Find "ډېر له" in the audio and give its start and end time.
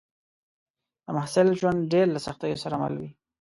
1.93-2.19